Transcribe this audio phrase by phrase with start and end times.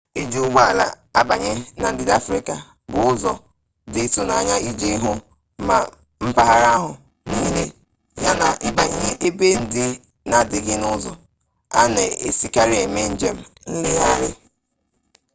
[0.21, 0.85] iji ụgbọ ala
[1.19, 1.51] abanye
[1.81, 2.55] na ndịda afrịka
[2.91, 3.33] bụ ụzọ
[3.91, 5.11] dị ịtụnanya iji hụ
[5.61, 5.75] mma
[6.27, 6.91] mpaghara ahụ
[7.29, 7.63] niile
[8.23, 9.83] yana ịbanye ebe ndị
[10.29, 11.11] na-adịghị n'ụzọ
[11.79, 13.37] a na-esikarị eme njem
[13.71, 14.29] nlegharị